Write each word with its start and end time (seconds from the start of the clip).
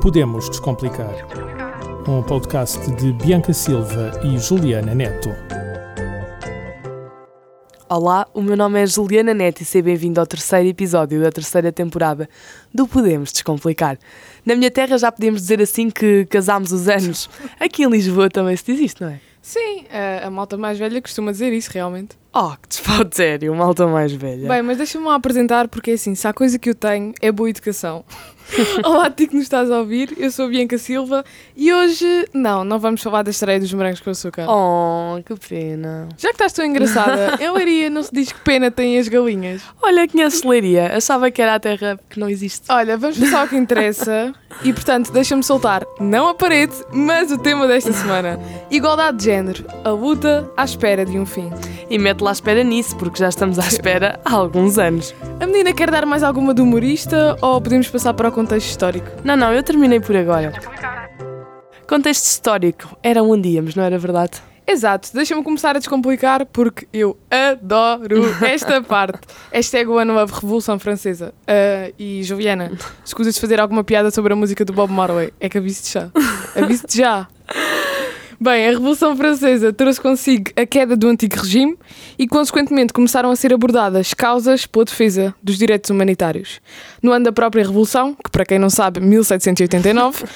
Podemos 0.00 0.48
Descomplicar. 0.48 1.14
Um 2.08 2.22
podcast 2.22 2.78
de 2.96 3.12
Bianca 3.12 3.52
Silva 3.52 4.20
e 4.24 4.38
Juliana 4.38 4.94
Neto. 4.94 5.30
Olá, 7.88 8.26
o 8.32 8.40
meu 8.40 8.56
nome 8.56 8.82
é 8.82 8.86
Juliana 8.86 9.34
Neto 9.34 9.60
e 9.60 9.64
seja 9.64 9.84
bem-vindo 9.84 10.18
ao 10.18 10.26
terceiro 10.26 10.68
episódio 10.68 11.20
da 11.20 11.30
terceira 11.30 11.70
temporada 11.70 12.28
do 12.72 12.88
Podemos 12.88 13.32
Descomplicar. 13.32 13.98
Na 14.46 14.56
minha 14.56 14.70
terra 14.70 14.96
já 14.96 15.12
podemos 15.12 15.42
dizer 15.42 15.60
assim 15.60 15.90
que 15.90 16.24
casámos 16.26 16.72
os 16.72 16.88
anos. 16.88 17.28
Aqui 17.60 17.84
em 17.84 17.90
Lisboa 17.90 18.30
também 18.30 18.56
se 18.56 18.64
diz 18.64 18.80
isto, 18.80 19.04
não 19.04 19.10
é? 19.10 19.20
Sim, 19.42 19.86
a, 19.90 20.28
a 20.28 20.30
malta 20.30 20.56
mais 20.56 20.78
velha 20.78 21.02
costuma 21.02 21.32
dizer 21.32 21.52
isso, 21.52 21.68
realmente. 21.72 22.16
Oh, 22.32 22.52
que 22.52 22.68
despaude 22.68 23.14
sério, 23.14 23.52
malta 23.54 23.86
mais 23.88 24.12
velha. 24.12 24.48
Bem, 24.48 24.62
mas 24.62 24.78
deixa-me 24.78 25.08
apresentar, 25.08 25.66
porque 25.66 25.90
é 25.90 25.94
assim, 25.94 26.14
se 26.14 26.26
há 26.26 26.32
coisa 26.32 26.58
que 26.58 26.70
eu 26.70 26.74
tenho, 26.76 27.12
é 27.20 27.30
boa 27.32 27.50
educação. 27.50 28.04
Olá, 28.84 29.10
ti 29.10 29.26
que 29.26 29.34
nos 29.34 29.44
estás 29.44 29.70
a 29.70 29.78
ouvir, 29.78 30.14
eu 30.18 30.30
sou 30.30 30.46
a 30.46 30.48
Bianca 30.48 30.76
Silva 30.78 31.24
e 31.56 31.72
hoje, 31.72 32.28
não, 32.32 32.64
não 32.64 32.78
vamos 32.78 33.02
falar 33.02 33.22
da 33.22 33.30
estreia 33.30 33.58
dos 33.58 33.72
morangos 33.72 34.00
com 34.00 34.10
açúcar. 34.10 34.46
Oh, 34.48 35.22
que 35.22 35.34
pena. 35.48 36.08
Já 36.18 36.28
que 36.28 36.34
estás 36.34 36.52
tão 36.52 36.64
engraçada, 36.64 37.38
em 37.42 37.50
Leiria 37.50 37.90
não 37.90 38.02
se 38.02 38.12
diz 38.12 38.32
que 38.32 38.40
pena 38.40 38.70
têm 38.70 38.98
as 38.98 39.08
galinhas. 39.08 39.62
Olha, 39.80 40.06
conheço 40.08 40.48
Leiria, 40.48 40.96
achava 40.96 41.30
que 41.30 41.40
era 41.40 41.54
a 41.54 41.60
terra 41.60 41.98
que 42.08 42.18
não 42.18 42.28
existe. 42.28 42.70
Olha, 42.70 42.96
vamos 42.96 43.18
passar 43.18 43.42
ao 43.42 43.48
que 43.48 43.56
interessa 43.56 44.34
e, 44.64 44.72
portanto, 44.72 45.10
deixa-me 45.12 45.42
soltar, 45.42 45.84
não 46.00 46.28
a 46.28 46.34
parede, 46.34 46.74
mas 46.92 47.30
o 47.30 47.38
tema 47.38 47.66
desta 47.66 47.92
semana. 47.92 48.38
Igualdade 48.70 49.18
de 49.18 49.24
género, 49.24 49.64
a 49.84 49.90
luta 49.90 50.50
à 50.56 50.64
espera 50.64 51.04
de 51.04 51.18
um 51.18 51.26
fim. 51.26 51.50
E 51.88 51.98
mete 51.98 52.20
lá 52.20 52.30
à 52.30 52.32
espera 52.32 52.62
nisso, 52.62 52.96
porque 52.96 53.18
já 53.18 53.28
estamos 53.28 53.58
à 53.58 53.66
espera 53.68 54.20
há 54.24 54.34
alguns 54.34 54.78
anos. 54.78 55.14
A 55.40 55.46
menina 55.46 55.72
quer 55.72 55.90
dar 55.90 56.06
mais 56.06 56.22
alguma 56.22 56.54
humorista 56.62 57.36
ou 57.40 57.60
podemos 57.60 57.88
passar 57.88 58.14
para 58.14 58.28
o 58.28 58.32
contexto 58.42 58.70
histórico? 58.70 59.08
Não, 59.22 59.36
não, 59.36 59.52
eu 59.52 59.62
terminei 59.62 60.00
por 60.00 60.16
agora. 60.16 60.52
Contexto 61.86 62.24
histórico, 62.24 62.98
era 63.00 63.22
onde 63.22 63.50
íamos, 63.50 63.76
não 63.76 63.84
era 63.84 63.96
verdade? 63.96 64.42
Exato, 64.66 65.10
deixa-me 65.14 65.44
começar 65.44 65.76
a 65.76 65.78
descomplicar 65.78 66.44
porque 66.46 66.88
eu 66.92 67.16
adoro 67.30 68.24
esta 68.44 68.82
parte. 68.82 69.20
Hashtag 69.52 69.88
o 69.88 69.96
ano 69.96 70.14
da 70.14 70.24
Revolução 70.24 70.76
Francesa. 70.76 71.32
Uh, 71.42 71.94
e 71.96 72.24
Juliana, 72.24 72.72
escusas 73.04 73.34
de 73.36 73.40
fazer 73.40 73.60
alguma 73.60 73.84
piada 73.84 74.10
sobre 74.10 74.32
a 74.32 74.36
música 74.36 74.64
do 74.64 74.72
Bob 74.72 74.92
Marley. 74.92 75.32
É 75.38 75.48
que 75.48 75.58
aviso-te 75.58 75.92
já. 75.92 76.10
Aviso-te 76.60 76.98
já. 76.98 77.28
Bem, 78.42 78.66
a 78.66 78.70
Revolução 78.70 79.16
Francesa 79.16 79.72
trouxe 79.72 80.00
consigo 80.00 80.50
a 80.56 80.66
queda 80.66 80.96
do 80.96 81.06
antigo 81.06 81.36
regime 81.36 81.78
e, 82.18 82.26
consequentemente, 82.26 82.92
começaram 82.92 83.30
a 83.30 83.36
ser 83.36 83.54
abordadas 83.54 84.12
causas 84.14 84.66
pela 84.66 84.84
defesa 84.84 85.32
dos 85.40 85.56
direitos 85.56 85.88
humanitários. 85.90 86.60
No 87.00 87.12
ano 87.12 87.26
da 87.26 87.30
própria 87.30 87.62
Revolução, 87.62 88.14
que 88.14 88.28
para 88.32 88.44
quem 88.44 88.58
não 88.58 88.68
sabe, 88.68 88.98
1789, 88.98 90.24
uh, 90.24 90.26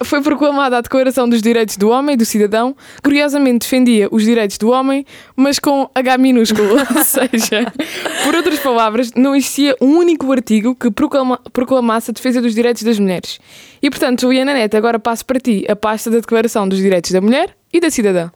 foi 0.04 0.20
proclamada 0.20 0.76
a 0.76 0.80
Declaração 0.82 1.26
dos 1.26 1.40
Direitos 1.40 1.78
do 1.78 1.88
Homem 1.88 2.12
e 2.12 2.18
do 2.18 2.26
Cidadão, 2.26 2.76
que 2.96 3.02
curiosamente 3.04 3.60
defendia 3.60 4.06
os 4.10 4.22
direitos 4.22 4.58
do 4.58 4.68
homem, 4.68 5.06
mas 5.34 5.58
com 5.58 5.88
H 5.94 6.18
minúsculo, 6.18 6.74
ou 6.94 7.04
seja, 7.04 7.72
por 8.22 8.34
outras 8.34 8.58
palavras, 8.58 9.12
não 9.16 9.34
existia 9.34 9.74
um 9.80 9.96
único 9.96 10.30
artigo 10.30 10.74
que 10.74 10.90
proclama, 10.90 11.40
proclamasse 11.54 12.10
a 12.10 12.12
defesa 12.12 12.42
dos 12.42 12.54
direitos 12.54 12.82
das 12.82 12.98
mulheres. 12.98 13.40
E, 13.82 13.88
portanto, 13.88 14.20
Juliana 14.20 14.52
Neto, 14.52 14.76
agora 14.76 14.98
passo 14.98 15.24
para 15.24 15.40
ti 15.40 15.64
a 15.66 15.74
pasta 15.74 16.10
da 16.10 16.18
Declaração 16.18 16.68
dos 16.68 16.78
Direitos 16.78 17.10
da 17.12 17.20
Mulher 17.22 17.29
e 17.72 17.80
da 17.80 17.90
Cidadã. 17.90 18.30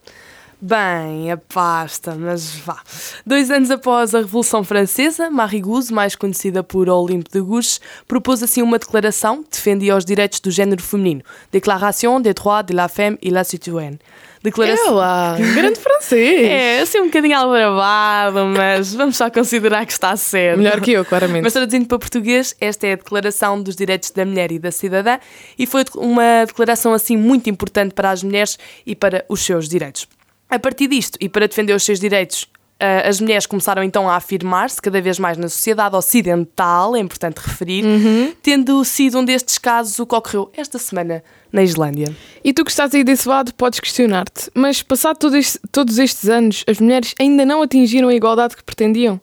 Bem, 0.61 1.31
a 1.31 1.37
pasta, 1.37 2.15
mas 2.15 2.55
vá. 2.55 2.81
Dois 3.25 3.51
anos 3.51 3.69
após 3.69 4.15
a 4.15 4.19
Revolução 4.19 4.63
Francesa, 4.63 5.29
Marie 5.29 5.61
Gouze, 5.61 5.93
mais 5.93 6.15
conhecida 6.15 6.63
por 6.63 6.89
Olympe 6.89 7.29
de 7.29 7.41
Gouges, 7.41 7.81
propôs 8.07 8.41
assim 8.41 8.61
uma 8.61 8.79
declaração 8.79 9.43
que 9.43 9.51
defendia 9.51 9.95
os 9.95 10.05
direitos 10.05 10.39
do 10.39 10.49
género 10.49 10.81
feminino. 10.81 11.21
Déclaration 11.51 12.21
des 12.21 12.33
droits 12.33 12.65
de 12.65 12.73
la 12.73 12.87
femme 12.87 13.17
et 13.21 13.31
la 13.31 13.43
citoyenne. 13.43 13.99
Declaração... 14.45 14.93
Ela, 14.93 15.37
grande 15.53 15.79
francês! 15.79 16.47
É, 16.47 16.79
assim 16.81 16.99
um 16.99 17.05
bocadinho 17.05 17.37
alvarabado, 17.37 18.45
mas 18.45 18.93
vamos 18.93 19.17
só 19.17 19.29
considerar 19.29 19.85
que 19.85 19.91
está 19.91 20.15
certo. 20.15 20.59
Melhor 20.59 20.79
que 20.79 20.91
eu, 20.91 21.03
claramente. 21.03 21.43
Mas 21.43 21.53
traduzindo 21.53 21.87
para 21.87 21.99
português, 21.99 22.55
esta 22.61 22.87
é 22.87 22.93
a 22.93 22.95
Declaração 22.95 23.61
dos 23.61 23.75
Direitos 23.75 24.11
da 24.11 24.23
Mulher 24.25 24.51
e 24.51 24.59
da 24.59 24.71
Cidadã 24.71 25.17
e 25.57 25.65
foi 25.65 25.83
uma 25.95 26.45
declaração 26.45 26.93
assim 26.93 27.17
muito 27.17 27.49
importante 27.49 27.93
para 27.93 28.11
as 28.11 28.23
mulheres 28.23 28.57
e 28.85 28.95
para 28.95 29.25
os 29.27 29.43
seus 29.43 29.67
direitos. 29.67 30.07
A 30.49 30.59
partir 30.59 30.87
disto, 30.87 31.17
e 31.19 31.27
para 31.27 31.47
defender 31.47 31.73
os 31.73 31.83
seus 31.83 31.99
direitos, 31.99 32.47
as 32.79 33.21
mulheres 33.21 33.45
começaram 33.45 33.83
então 33.83 34.09
a 34.09 34.15
afirmar-se 34.15 34.81
cada 34.81 35.01
vez 35.01 35.17
mais 35.17 35.37
na 35.37 35.47
sociedade 35.47 35.95
ocidental, 35.95 36.95
é 36.95 36.99
importante 36.99 37.37
referir, 37.37 37.85
uhum. 37.85 38.33
tendo 38.41 38.83
sido 38.83 39.19
um 39.19 39.25
destes 39.25 39.57
casos 39.57 39.97
o 39.99 40.05
que 40.05 40.15
ocorreu 40.15 40.51
esta 40.55 40.77
semana 40.77 41.23
na 41.51 41.63
Islândia. 41.63 42.13
E 42.43 42.53
tu 42.53 42.65
que 42.65 42.71
estás 42.71 42.93
aí 42.93 43.03
desse 43.03 43.27
lado 43.27 43.53
podes 43.53 43.79
questionar-te, 43.79 44.51
mas 44.53 44.83
passado 44.83 45.17
todo 45.17 45.37
este, 45.37 45.59
todos 45.71 45.97
estes 45.97 46.29
anos, 46.29 46.63
as 46.67 46.79
mulheres 46.79 47.15
ainda 47.19 47.45
não 47.45 47.61
atingiram 47.61 48.09
a 48.09 48.13
igualdade 48.13 48.55
que 48.55 48.63
pretendiam? 48.63 49.21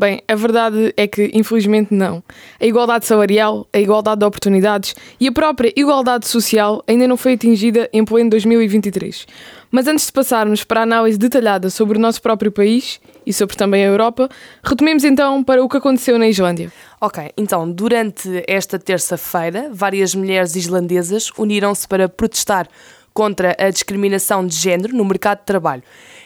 Bem, 0.00 0.22
a 0.26 0.34
verdade 0.34 0.94
é 0.96 1.06
que, 1.06 1.30
infelizmente, 1.34 1.92
não. 1.92 2.24
A 2.58 2.64
igualdade 2.64 3.04
salarial, 3.04 3.68
a 3.70 3.78
igualdade 3.78 4.20
de 4.20 4.24
oportunidades 4.24 4.94
e 5.20 5.28
a 5.28 5.32
própria 5.32 5.70
igualdade 5.76 6.26
social 6.26 6.82
ainda 6.88 7.06
não 7.06 7.18
foi 7.18 7.34
atingida 7.34 7.86
em 7.92 8.02
pleno 8.02 8.30
2023. 8.30 9.26
Mas 9.70 9.86
antes 9.86 10.06
de 10.06 10.12
passarmos 10.12 10.64
para 10.64 10.80
a 10.80 10.82
análise 10.84 11.18
detalhada 11.18 11.68
sobre 11.68 11.98
o 11.98 12.00
nosso 12.00 12.22
próprio 12.22 12.50
país 12.50 12.98
e 13.26 13.32
sobre 13.34 13.58
também 13.58 13.84
a 13.84 13.88
Europa, 13.88 14.30
retomemos 14.64 15.04
então 15.04 15.44
para 15.44 15.62
o 15.62 15.68
que 15.68 15.76
aconteceu 15.76 16.18
na 16.18 16.28
Islândia. 16.28 16.72
Ok, 16.98 17.32
então, 17.36 17.70
durante 17.70 18.42
esta 18.48 18.78
terça-feira, 18.78 19.68
várias 19.70 20.14
mulheres 20.14 20.56
islandesas 20.56 21.30
uniram-se 21.36 21.86
para 21.86 22.08
protestar 22.08 22.66
contra 23.12 23.56
a 23.58 23.70
discriminação 23.70 24.46
de 24.46 24.54
género 24.56 24.96
no 24.96 25.04
mercado 25.04 25.38
de 25.38 25.46
trabalho. 25.46 25.82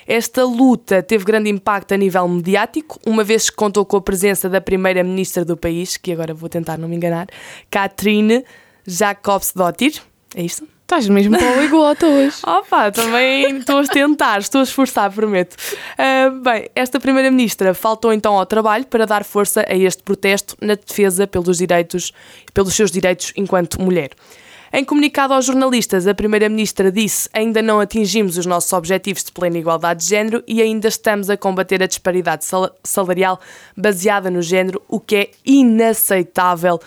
Esta 0.07 0.45
luta 0.45 1.03
teve 1.03 1.25
grande 1.25 1.49
impacto 1.49 1.93
a 1.93 1.97
nível 1.97 2.29
mediático, 2.29 2.99
uma 3.07 3.25
vez 3.25 3.49
que 3.49 3.57
contou 3.57 3.85
com 3.85 3.97
a 3.97 4.03
presença 4.03 4.49
da 4.49 4.61
primeira-ministra 4.61 5.45
do 5.45 5.57
país, 5.57 5.97
que 5.97 6.13
agora 6.13 6.35
vou 6.35 6.49
tentar 6.49 6.77
não 6.77 6.89
me 6.89 6.97
enganar, 6.97 7.27
Katrin 7.71 8.43
Jakobsdottir. 8.87 10.03
É 10.35 10.43
isto? 10.43 10.69
Estás 10.83 11.09
mesmo 11.09 11.39
para 11.39 11.59
o 11.59 11.65
iglota 11.65 12.07
hoje. 12.07 12.37
Opa, 12.47 12.93
também 12.93 13.57
estou 13.57 13.79
a 13.79 13.85
tentar, 13.85 14.41
estou 14.41 14.61
a 14.61 14.65
esforçar, 14.65 15.11
prometo. 15.11 15.57
Uh, 15.95 16.39
bem, 16.41 16.69
esta 16.75 17.01
Primeira-Ministra 17.01 17.73
faltou 17.73 18.13
então 18.13 18.39
ao 18.39 18.45
trabalho 18.45 18.85
para 18.85 19.07
dar 19.07 19.25
força 19.25 19.65
a 19.67 19.75
este 19.75 20.03
protesto 20.03 20.55
na 20.61 20.75
defesa 20.75 21.27
pelos 21.27 21.57
direitos, 21.57 22.13
pelos 22.53 22.75
seus 22.75 22.91
direitos 22.91 23.33
enquanto 23.35 23.81
mulher. 23.81 24.11
Em 24.77 24.85
comunicado 24.85 25.33
aos 25.33 25.45
jornalistas, 25.45 26.05
a 26.05 26.13
Primeira-Ministra 26.13 26.91
disse: 26.91 27.29
Ainda 27.33 27.63
não 27.63 27.79
atingimos 27.79 28.37
os 28.37 28.45
nossos 28.45 28.73
objetivos 28.73 29.23
de 29.23 29.31
plena 29.31 29.57
igualdade 29.57 30.03
de 30.03 30.09
género 30.09 30.43
e 30.49 30.61
ainda 30.61 30.89
estamos 30.89 31.31
a 31.31 31.37
combater 31.37 31.81
a 31.81 31.87
disparidade 31.87 32.45
salarial 32.83 33.39
baseada 33.77 34.29
no 34.29 34.43
género, 34.43 34.83
o 34.89 34.99
que 34.99 35.15
é 35.15 35.31
inaceitável 35.47 36.81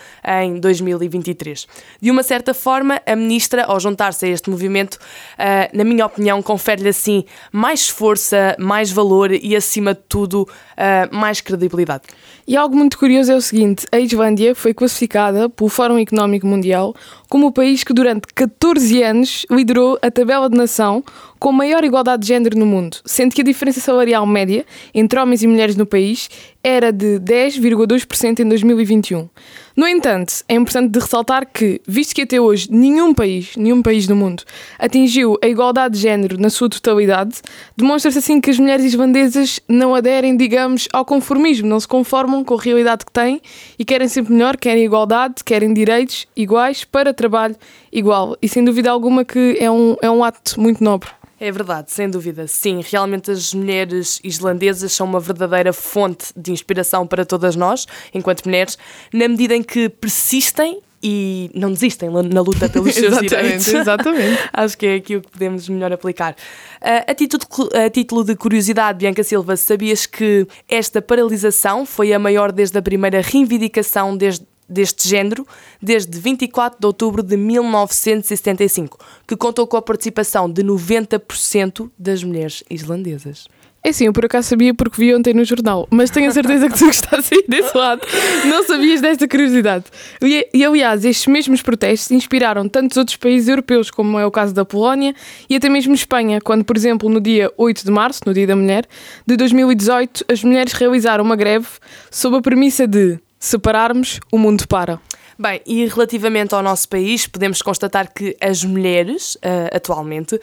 em 0.44 0.59
2023. 0.59 1.66
De 2.02 2.12
uma 2.12 2.24
certa 2.24 2.53
forma, 2.53 3.02
a 3.06 3.16
Ministra, 3.16 3.64
ao 3.64 3.80
juntar-se 3.80 4.26
a 4.26 4.28
este 4.28 4.50
movimento, 4.50 4.96
uh, 4.96 5.70
na 5.72 5.86
minha 5.86 6.06
opinião, 6.06 6.42
confere-lhe 6.42 6.90
assim 6.90 7.24
mais 7.53 7.88
força, 7.88 8.53
mais 8.59 8.92
valor 8.92 9.31
e, 9.31 9.56
acima 9.56 9.94
de 9.94 10.02
tudo, 10.09 10.42
uh, 10.42 11.16
mais 11.16 11.40
credibilidade. 11.40 12.03
E 12.46 12.58
algo 12.58 12.76
muito 12.76 12.97
curioso 12.97 13.31
é 13.31 13.36
o 13.38 13.42
seguinte: 13.42 13.88
a 13.94 13.97
Islândia 13.97 14.53
foi 14.53 14.74
classificada 14.74 15.47
pelo 15.47 15.70
Fórum 15.70 15.97
Económico 15.97 16.46
Mundial 16.46 16.94
como 17.30 17.47
o 17.47 17.52
país 17.52 17.77
que 17.84 17.94
durante 17.94 18.28
14 18.34 19.04
anos 19.04 19.46
liderou 19.50 19.98
a 20.02 20.12
tabela 20.12 20.50
de 20.50 20.58
nação 20.58 21.04
com 21.40 21.52
maior 21.52 21.84
igualdade 21.84 22.22
de 22.22 22.28
género 22.30 22.58
no 22.58 22.66
mundo, 22.66 22.98
sendo 23.06 23.34
que 23.34 23.42
a 23.42 23.44
diferença 23.44 23.80
salarial 23.80 24.26
média 24.26 24.66
entre 24.94 25.20
homens 25.20 25.44
e 25.44 25.48
mulheres 25.48 25.76
no 25.76 25.86
país 25.86 26.30
era 26.67 26.91
de 26.91 27.17
10,2% 27.22 28.41
em 28.41 28.50
2021. 28.50 29.29
No 29.73 29.88
entanto, 29.88 30.44
é 30.50 30.55
importante 30.55 30.91
de 30.91 31.00
ressaltar 31.00 31.47
que, 31.50 31.79
visto 31.88 32.13
que 32.13 32.23
até 32.23 32.41
hoje 32.41 32.67
nenhum 32.69 33.14
país, 33.14 33.55
nenhum 33.55 33.81
país 33.81 34.05
do 34.05 34.17
mundo, 34.17 34.43
atingiu 34.78 35.37
a 35.41 35.47
igualdade 35.47 35.93
de 35.93 36.02
género 36.02 36.37
na 36.37 36.49
sua 36.49 36.67
totalidade, 36.67 37.37
demonstra-se 37.78 38.17
assim 38.17 38.41
que 38.41 38.49
as 38.49 38.59
mulheres 38.59 38.84
islandesas 38.84 39.61
não 39.66 39.96
aderem, 39.96 40.35
digamos, 40.35 40.90
ao 40.91 41.05
conformismo, 41.05 41.69
não 41.69 41.79
se 41.79 41.87
conformam 41.87 42.43
com 42.43 42.55
a 42.55 42.61
realidade 42.61 43.05
que 43.05 43.13
têm 43.13 43.40
e 43.79 43.85
querem 43.85 44.09
sempre 44.09 44.34
melhor, 44.34 44.58
querem 44.58 44.84
igualdade, 44.84 45.46
querem 45.46 45.73
direitos 45.73 46.28
iguais 46.35 46.84
para 46.84 47.13
trabalho 47.13 47.55
igual. 47.93 48.35
E 48.41 48.49
sem 48.49 48.66
dúvida 48.66 48.91
alguma 48.91 49.23
que 49.23 49.55
é 49.58 49.72
um, 49.72 49.96
é 50.02 50.11
um 50.11 50.22
ato 50.22 50.59
muito 50.59 50.84
nobre. 50.84 51.16
É 51.39 51.51
verdade, 51.51 51.91
sem 51.91 52.09
dúvida. 52.09 52.47
Sim, 52.47 52.81
realmente 52.84 53.29
as 53.29 53.53
mulheres 53.53 54.19
islandesas 54.23 54.91
são 54.91 55.05
uma 55.05 55.19
verdadeira 55.19 55.72
fonte 55.72 56.28
de 56.35 56.51
inspiração 56.51 57.05
para 57.05 57.25
todas 57.25 57.55
nós, 57.55 57.85
enquanto 58.13 58.45
mulheres, 58.45 58.78
na 59.13 59.28
medida 59.28 59.55
em 59.55 59.61
que 59.61 59.87
persistem 59.87 60.81
e 61.01 61.51
não 61.53 61.72
desistem 61.72 62.09
na 62.09 62.41
luta 62.41 62.67
pelos 62.67 62.93
seus 62.95 63.13
exatamente, 63.13 63.29
direitos. 63.29 63.67
Exatamente. 63.67 64.39
Acho 64.51 64.78
que 64.78 64.85
é 64.87 64.95
aqui 64.95 65.16
o 65.16 65.22
que 65.22 65.29
podemos 65.29 65.69
melhor 65.69 65.93
aplicar. 65.93 66.34
Uh, 66.81 67.11
a, 67.11 67.13
título, 67.13 67.43
a 67.73 67.89
título 67.89 68.23
de 68.23 68.35
curiosidade, 68.35 68.97
Bianca 68.97 69.23
Silva, 69.23 69.55
sabias 69.55 70.07
que 70.07 70.47
esta 70.67 71.01
paralisação 71.01 71.85
foi 71.85 72.13
a 72.13 72.19
maior 72.19 72.51
desde 72.51 72.78
a 72.79 72.81
primeira 72.81 73.22
reivindicação 73.22 74.17
desde 74.17 74.45
deste 74.69 75.08
género 75.08 75.46
desde 75.81 76.17
24 76.19 76.79
de 76.79 76.85
outubro 76.85 77.23
de 77.23 77.37
1975, 77.37 78.97
que 79.28 79.35
contou 79.35 79.67
com 79.67 79.78
a 79.78 79.81
participação 79.81 80.49
de 80.49 80.64
90% 80.64 81.90
das 81.97 82.23
mulheres 82.23 82.64
islandesas. 82.69 83.47
É 83.87 83.93
sim, 83.93 84.05
eu 84.05 84.11
por 84.11 84.25
acaso 84.25 84.49
sabia 84.49 84.73
porque 84.73 84.99
vi 84.99 85.16
ontem 85.16 85.34
no 85.34 85.46
jornal, 85.46 85.87
mas 85.90 86.09
tenho 86.09 86.28
a 86.28 86.31
certeza 86.31 86.67
que 86.67 86.78
tu 86.78 86.90
estás 86.90 87.29
aí 87.31 87.46
desse 87.47 87.78
lado. 87.78 88.02
Não 88.46 88.61
sabias 88.64 88.99
desta 88.99 89.25
curiosidade. 89.28 89.85
E, 90.22 90.66
aliás, 90.66 91.05
estes 91.05 91.28
mesmos 91.28 91.61
protestos 91.61 92.11
inspiraram 92.11 92.67
tantos 92.67 92.97
outros 92.97 93.16
países 93.16 93.47
europeus, 93.47 93.90
como 93.90 94.20
é 94.20 94.25
o 94.25 94.31
caso 94.31 94.53
da 94.53 94.66
Polónia 94.66 95.16
e 95.49 95.55
até 95.55 95.70
mesmo 95.70 95.93
Espanha, 95.93 96.41
quando, 96.41 96.66
por 96.66 96.75
exemplo, 96.75 97.08
no 97.08 97.22
dia 97.22 97.49
8 97.55 97.85
de 97.85 97.91
março, 97.91 98.22
no 98.25 98.34
Dia 98.34 98.47
da 98.47 98.58
Mulher, 98.58 98.85
de 99.25 99.37
2018, 99.37 100.25
as 100.28 100.43
mulheres 100.43 100.73
realizaram 100.73 101.23
uma 101.23 101.37
greve 101.37 101.67
sob 102.11 102.35
a 102.35 102.41
premissa 102.41 102.85
de 102.85 103.17
separarmos, 103.39 104.19
o 104.31 104.37
mundo 104.37 104.67
para. 104.67 104.99
Bem, 105.39 105.61
e 105.67 105.85
relativamente 105.85 106.55
ao 106.55 106.63
nosso 106.63 106.89
país, 106.89 107.28
podemos 107.28 107.61
constatar 107.61 108.11
que 108.11 108.35
as 108.41 108.63
mulheres, 108.63 109.35
uh, 109.35 109.75
atualmente, 109.75 110.39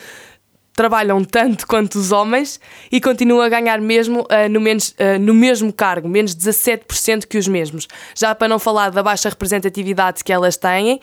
trabalham 0.75 1.25
tanto 1.25 1.67
quanto 1.67 1.97
os 1.97 2.13
homens 2.13 2.61
e 2.91 3.01
continuam 3.01 3.41
a 3.41 3.49
ganhar 3.49 3.81
mesmo 3.81 4.21
uh, 4.23 4.49
no, 4.51 4.61
menos, 4.61 4.91
uh, 4.91 5.19
no 5.21 5.33
mesmo 5.33 5.73
cargo, 5.73 6.09
menos 6.09 6.35
17% 6.35 7.27
que 7.27 7.39
os 7.39 7.49
mesmos. 7.49 7.89
Já 8.15 8.35
para 8.35 8.49
não 8.49 8.59
falar 8.59 8.91
da 8.91 9.03
baixa 9.03 9.29
representatividade 9.29 10.23
que 10.23 10.33
elas 10.33 10.57
têm 10.57 10.95
uh, 10.95 10.99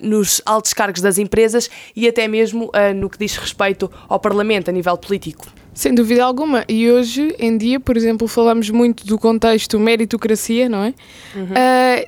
nos 0.00 0.40
altos 0.46 0.72
cargos 0.72 1.02
das 1.02 1.18
empresas 1.18 1.68
e 1.94 2.06
até 2.08 2.28
mesmo 2.28 2.70
no 2.96 3.10
que 3.10 3.18
diz 3.18 3.36
respeito 3.36 3.90
ao 4.08 4.20
Parlamento 4.20 4.68
a 4.68 4.72
nível 4.72 4.96
político. 4.96 5.46
Sem 5.78 5.94
dúvida 5.94 6.24
alguma. 6.24 6.64
E 6.68 6.90
hoje 6.90 7.36
em 7.38 7.56
dia, 7.56 7.78
por 7.78 7.96
exemplo, 7.96 8.26
falamos 8.26 8.68
muito 8.68 9.06
do 9.06 9.16
contexto 9.16 9.78
meritocracia, 9.78 10.68
não 10.68 10.82
é? 10.82 10.92
Uhum. 11.36 11.54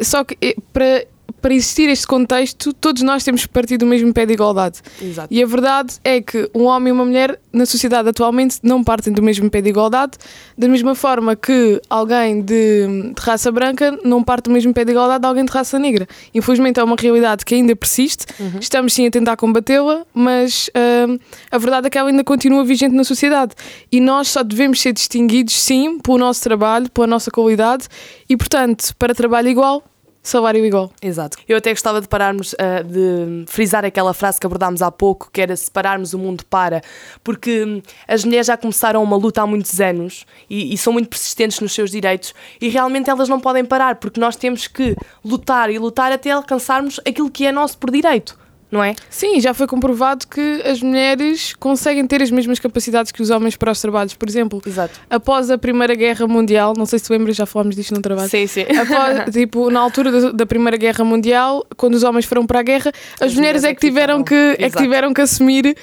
só 0.02 0.24
que 0.24 0.36
eh, 0.42 0.56
para 0.72 1.06
para 1.40 1.54
existir 1.54 1.88
este 1.88 2.06
contexto, 2.06 2.72
todos 2.72 3.02
nós 3.02 3.24
temos 3.24 3.42
que 3.42 3.48
partir 3.48 3.76
do 3.76 3.86
mesmo 3.86 4.12
pé 4.12 4.26
de 4.26 4.32
igualdade. 4.32 4.80
Exato. 5.00 5.28
E 5.30 5.42
a 5.42 5.46
verdade 5.46 5.94
é 6.04 6.20
que 6.20 6.50
um 6.54 6.64
homem 6.64 6.88
e 6.88 6.92
uma 6.92 7.04
mulher 7.04 7.38
na 7.52 7.66
sociedade 7.66 8.08
atualmente 8.08 8.58
não 8.62 8.84
partem 8.84 9.12
do 9.12 9.22
mesmo 9.22 9.50
pé 9.50 9.60
de 9.60 9.70
igualdade, 9.70 10.12
da 10.56 10.68
mesma 10.68 10.94
forma 10.94 11.34
que 11.34 11.80
alguém 11.88 12.40
de, 12.40 12.86
de 13.14 13.20
raça 13.20 13.50
branca 13.50 13.98
não 14.04 14.22
parte 14.22 14.44
do 14.44 14.50
mesmo 14.50 14.72
pé 14.72 14.84
de 14.84 14.92
igualdade 14.92 15.20
de 15.20 15.26
alguém 15.26 15.44
de 15.44 15.52
raça 15.52 15.78
negra. 15.78 16.06
Infelizmente 16.34 16.78
é 16.78 16.84
uma 16.84 16.96
realidade 16.98 17.44
que 17.44 17.54
ainda 17.54 17.74
persiste, 17.74 18.26
uhum. 18.38 18.58
estamos 18.60 18.92
sim 18.92 19.06
a 19.06 19.10
tentar 19.10 19.36
combatê-la, 19.36 20.04
mas 20.12 20.68
uh, 20.68 21.18
a 21.50 21.58
verdade 21.58 21.86
é 21.86 21.90
que 21.90 21.98
ela 21.98 22.10
ainda 22.10 22.24
continua 22.24 22.64
vigente 22.64 22.94
na 22.94 23.04
sociedade. 23.04 23.52
E 23.90 24.00
nós 24.00 24.28
só 24.28 24.42
devemos 24.42 24.80
ser 24.80 24.92
distinguidos, 24.92 25.54
sim, 25.54 25.98
pelo 25.98 26.18
nosso 26.18 26.42
trabalho, 26.42 26.90
pela 26.90 27.06
nossa 27.06 27.30
qualidade 27.30 27.88
e, 28.28 28.36
portanto, 28.36 28.94
para 28.98 29.14
trabalho 29.14 29.48
igual, 29.48 29.84
salário 30.22 30.64
igual. 30.64 30.92
Exato. 31.00 31.38
Eu 31.48 31.56
até 31.56 31.70
gostava 31.70 32.00
de 32.00 32.08
pararmos, 32.08 32.52
uh, 32.52 32.84
de 32.84 33.44
frisar 33.46 33.84
aquela 33.84 34.12
frase 34.12 34.38
que 34.38 34.46
abordámos 34.46 34.82
há 34.82 34.90
pouco, 34.90 35.30
que 35.32 35.40
era 35.40 35.56
separarmos 35.56 36.12
o 36.12 36.18
mundo 36.18 36.44
para, 36.46 36.82
porque 37.24 37.64
hum, 37.64 37.82
as 38.06 38.24
mulheres 38.24 38.46
já 38.46 38.56
começaram 38.56 39.02
uma 39.02 39.16
luta 39.16 39.42
há 39.42 39.46
muitos 39.46 39.80
anos 39.80 40.26
e, 40.48 40.74
e, 40.74 40.78
são 40.78 40.92
muito 40.92 41.08
persistentes 41.08 41.60
nos 41.60 41.72
seus 41.72 41.90
direitos 41.90 42.34
e 42.60 42.68
realmente 42.68 43.08
elas 43.08 43.28
não 43.28 43.40
podem 43.40 43.64
parar, 43.64 43.96
porque 43.96 44.20
nós 44.20 44.36
temos 44.36 44.66
que 44.66 44.96
lutar 45.24 45.70
e 45.70 45.78
lutar 45.78 46.12
até 46.12 46.30
alcançarmos 46.30 47.00
aquilo 47.06 47.30
que 47.30 47.46
é 47.46 47.52
nosso 47.52 47.78
por 47.78 47.90
direito 47.90 48.39
não 48.70 48.82
é? 48.82 48.94
Sim, 49.08 49.40
já 49.40 49.52
foi 49.52 49.66
comprovado 49.66 50.26
que 50.26 50.62
as 50.64 50.80
mulheres 50.82 51.54
conseguem 51.54 52.06
ter 52.06 52.22
as 52.22 52.30
mesmas 52.30 52.58
capacidades 52.58 53.10
que 53.10 53.20
os 53.20 53.30
homens 53.30 53.56
para 53.56 53.72
os 53.72 53.80
trabalhos. 53.80 54.14
Por 54.14 54.28
exemplo, 54.28 54.62
Exato. 54.64 55.00
após 55.08 55.50
a 55.50 55.58
Primeira 55.58 55.94
Guerra 55.94 56.26
Mundial, 56.26 56.74
não 56.76 56.86
sei 56.86 56.98
se 56.98 57.12
lembras, 57.12 57.36
já 57.36 57.46
falámos 57.46 57.74
disto 57.74 57.94
no 57.94 58.00
trabalho. 58.00 58.28
Sim, 58.28 58.46
sim. 58.46 58.62
Após, 58.62 59.30
tipo, 59.34 59.70
na 59.70 59.80
altura 59.80 60.32
da, 60.32 60.46
Primeira 60.46 60.76
Guerra 60.76 61.04
Mundial, 61.04 61.66
quando 61.76 61.94
os 61.94 62.02
homens 62.02 62.24
foram 62.24 62.46
para 62.46 62.60
a 62.60 62.62
guerra, 62.62 62.92
as, 63.20 63.28
as 63.28 63.34
mulheres, 63.34 63.62
mulheres 63.62 63.64
é 63.64 63.74
que 63.74 63.80
tiveram 63.80 64.22
que, 64.22 64.56
é 64.58 64.70
que 64.70 64.76
tiveram 64.76 65.12
que 65.12 65.20
assumir 65.20 65.76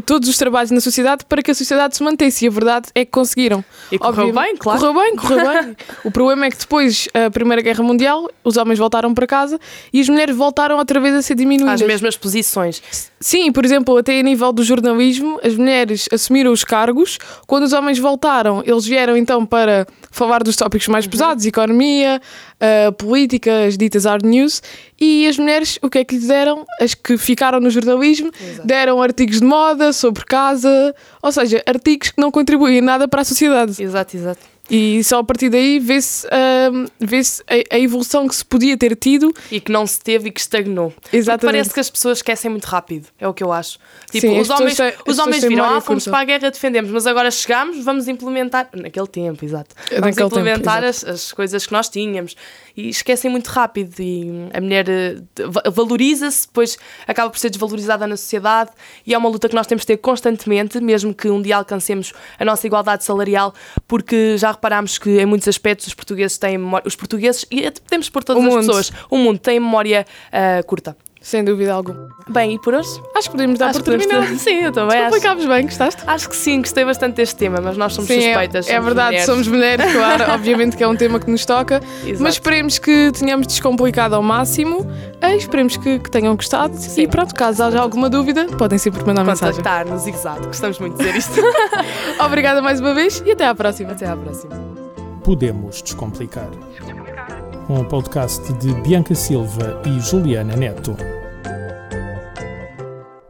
todos 0.00 0.28
os 0.28 0.36
trabalhos 0.38 0.70
na 0.70 0.80
sociedade 0.80 1.24
para 1.28 1.42
que 1.42 1.50
a 1.50 1.54
sociedade 1.54 1.96
se 1.96 2.02
mantesse. 2.02 2.44
E 2.44 2.48
a 2.48 2.50
verdade 2.50 2.88
é 2.94 3.04
que 3.04 3.10
conseguiram. 3.10 3.64
E 3.90 3.98
correu 3.98 4.28
Obviamente, 4.28 4.50
bem, 4.52 4.56
claro. 4.56 4.80
Correu 4.80 4.94
bem, 4.94 5.16
correu 5.16 5.38
bem. 5.62 5.76
o 6.04 6.10
problema 6.10 6.46
é 6.46 6.50
que 6.50 6.58
depois 6.58 7.08
da 7.12 7.30
Primeira 7.30 7.62
Guerra 7.62 7.82
Mundial, 7.82 8.28
os 8.42 8.56
homens 8.56 8.78
voltaram 8.78 9.12
para 9.14 9.26
casa 9.26 9.58
e 9.92 10.00
as 10.00 10.08
mulheres 10.08 10.34
voltaram 10.34 10.78
outra 10.78 11.00
vez 11.00 11.14
a 11.14 11.22
ser 11.22 11.34
diminuídas. 11.34 11.80
Às 11.80 11.86
mesmas 11.86 12.16
posições. 12.16 12.82
Sim, 13.20 13.52
por 13.52 13.64
exemplo, 13.64 13.96
até 13.96 14.18
a 14.18 14.22
nível 14.22 14.52
do 14.52 14.64
jornalismo, 14.64 15.38
as 15.44 15.54
mulheres 15.56 16.08
assumiram 16.12 16.52
os 16.52 16.64
cargos. 16.64 17.18
Quando 17.46 17.64
os 17.64 17.72
homens 17.72 17.98
voltaram, 17.98 18.62
eles 18.66 18.84
vieram 18.84 19.16
então 19.16 19.46
para 19.46 19.86
falar 20.10 20.42
dos 20.42 20.56
tópicos 20.56 20.88
mais 20.88 21.04
uhum. 21.04 21.10
pesados, 21.10 21.46
economia, 21.46 22.20
uh, 22.60 22.92
política, 22.92 23.66
as 23.66 23.78
ditas 23.78 24.04
hard 24.04 24.24
news. 24.24 24.62
E 25.04 25.26
as 25.26 25.36
mulheres, 25.36 25.80
o 25.82 25.90
que 25.90 25.98
é 25.98 26.04
que 26.04 26.14
lhes 26.14 26.28
deram? 26.28 26.64
As 26.80 26.94
que 26.94 27.18
ficaram 27.18 27.58
no 27.58 27.68
jornalismo, 27.70 28.30
Exato. 28.40 28.64
deram 28.64 29.02
artigos 29.02 29.40
de 29.40 29.44
moda, 29.44 29.92
sobre 29.92 30.24
casa, 30.24 30.94
ou 31.20 31.32
seja, 31.32 31.60
artigos 31.66 32.12
que 32.12 32.20
não 32.20 32.30
contribuem 32.30 32.80
nada 32.80 33.08
para 33.08 33.22
a 33.22 33.24
sociedade. 33.24 33.82
Exato, 33.82 34.16
exato. 34.16 34.51
E 34.70 35.02
só 35.02 35.18
a 35.18 35.24
partir 35.24 35.48
daí 35.48 35.78
vê-se 35.80 36.26
uh, 36.26 36.90
vê 37.00 37.20
a, 37.20 37.76
a, 37.76 37.78
evolução 37.78 38.28
que 38.28 38.34
se 38.34 38.44
podia 38.44 38.76
ter 38.76 38.94
tido. 38.94 39.34
E 39.50 39.60
que 39.60 39.72
não 39.72 39.86
se 39.86 40.00
teve 40.00 40.28
e 40.28 40.32
que 40.32 40.40
estagnou. 40.40 40.94
Exatamente. 41.12 41.40
Porque 41.40 41.46
parece 41.46 41.74
que 41.74 41.80
as 41.80 41.90
pessoas 41.90 42.18
esquecem 42.18 42.50
muito 42.50 42.64
rápido, 42.64 43.08
é 43.18 43.26
o 43.26 43.34
que 43.34 43.42
eu 43.42 43.52
acho. 43.52 43.78
Tipo, 44.10 44.28
Sim, 44.28 44.40
os 44.40 44.50
homens, 44.50 44.76
têm, 44.76 44.92
os 45.06 45.18
homens 45.18 45.42
viram, 45.42 45.64
ah, 45.64 45.80
fomos 45.80 46.04
para 46.04 46.20
a 46.20 46.24
guerra, 46.24 46.50
defendemos, 46.50 46.90
mas 46.90 47.06
agora 47.06 47.30
chegamos, 47.30 47.84
vamos 47.84 48.06
implementar. 48.06 48.68
Naquele 48.72 49.06
tempo, 49.08 49.44
exato. 49.44 49.74
Vamos 49.90 50.06
Naquele 50.06 50.26
implementar 50.26 50.76
tempo, 50.76 50.88
as, 50.88 51.04
as 51.04 51.32
coisas 51.32 51.66
que 51.66 51.72
nós 51.72 51.88
tínhamos. 51.88 52.36
E 52.76 52.88
esquecem 52.88 53.30
muito 53.30 53.48
rápido. 53.48 54.00
E 54.00 54.48
a 54.54 54.60
mulher 54.60 54.88
eh, 54.88 55.16
valoriza-se, 55.70 56.46
depois 56.46 56.78
acaba 57.06 57.28
por 57.28 57.38
ser 57.38 57.50
desvalorizada 57.50 58.06
na 58.06 58.16
sociedade. 58.16 58.70
E 59.06 59.12
é 59.12 59.18
uma 59.18 59.28
luta 59.28 59.48
que 59.48 59.54
nós 59.54 59.66
temos 59.66 59.82
de 59.82 59.88
ter 59.88 59.96
constantemente, 59.98 60.80
mesmo 60.80 61.12
que 61.12 61.28
um 61.28 61.42
dia 61.42 61.56
alcancemos 61.56 62.14
a 62.38 62.44
nossa 62.44 62.66
igualdade 62.66 63.04
salarial, 63.04 63.52
porque 63.86 64.38
já 64.38 64.51
reparámos 64.52 64.98
que 64.98 65.20
em 65.20 65.26
muitos 65.26 65.48
aspectos 65.48 65.86
os 65.86 65.94
portugueses 65.94 66.38
têm 66.38 66.58
memória, 66.58 66.86
os 66.86 66.96
portugueses, 66.96 67.44
e 67.50 67.70
podemos 67.70 68.08
pôr 68.08 68.24
todas 68.24 68.42
o 68.42 68.46
as 68.46 68.52
mundo. 68.54 68.66
pessoas, 68.66 68.92
o 69.10 69.16
mundo 69.16 69.38
tem 69.38 69.58
memória 69.58 70.06
uh, 70.28 70.66
curta. 70.66 70.96
Sem 71.22 71.44
dúvida 71.44 71.72
alguma. 71.72 72.08
Bem, 72.28 72.54
e 72.54 72.58
por 72.58 72.74
hoje? 72.74 73.00
Acho 73.16 73.28
que 73.28 73.32
podemos 73.36 73.58
dar 73.58 73.68
acho 73.70 73.82
por 73.82 73.96
terminado. 73.96 74.36
Sim, 74.36 74.56
eu 74.64 74.72
também 74.72 75.02
Explicámos 75.04 75.46
bem, 75.46 75.62
gostaste? 75.62 76.02
Acho 76.06 76.28
que 76.28 76.36
sim, 76.36 76.60
gostei 76.60 76.84
bastante 76.84 77.14
deste 77.14 77.36
tema, 77.36 77.60
mas 77.62 77.76
nós 77.76 77.94
somos 77.94 78.08
sim, 78.08 78.18
é- 78.18 78.22
suspeitas. 78.32 78.68
É, 78.68 78.72
é 78.74 78.80
verdade, 78.80 79.06
mulheres. 79.08 79.26
somos 79.26 79.46
mulheres, 79.48 79.92
claro, 79.92 80.24
obviamente 80.34 80.76
que 80.76 80.82
é 80.82 80.88
um 80.88 80.96
tema 80.96 81.20
que 81.20 81.30
nos 81.30 81.46
toca, 81.46 81.80
Exato. 82.04 82.22
mas 82.22 82.34
esperemos 82.34 82.78
que 82.78 83.12
tenhamos 83.12 83.46
descomplicado 83.46 84.14
ao 84.16 84.22
máximo 84.22 84.86
e 85.22 85.36
esperemos 85.36 85.76
que, 85.76 86.00
que 86.00 86.10
tenham 86.10 86.34
gostado. 86.34 86.76
Sim. 86.76 87.02
E 87.02 87.06
pronto, 87.06 87.34
caso 87.34 87.62
haja 87.62 87.80
alguma 87.80 88.10
dúvida, 88.10 88.46
podem 88.58 88.78
sempre 88.78 89.04
mandar 89.04 89.24
mensagem. 89.24 89.56
Contactar 89.56 89.86
no 89.86 89.98
Zigzag, 89.98 90.46
gostamos 90.46 90.78
muito 90.80 90.96
de 90.98 91.04
dizer 91.04 91.16
isto. 91.18 91.40
Obrigada 92.24 92.60
mais 92.60 92.80
uma 92.80 92.94
vez 92.94 93.22
e 93.24 93.30
até 93.30 93.46
à 93.46 93.54
próxima. 93.54 93.92
Até 93.92 94.06
à 94.06 94.16
próxima. 94.16 94.54
Podemos 95.22 95.82
Descomplicar. 95.82 96.48
Um 97.68 97.84
podcast 97.84 98.52
de 98.54 98.74
Bianca 98.82 99.14
Silva 99.14 99.80
e 99.86 100.00
Juliana 100.00 100.56
Neto. 100.56 100.96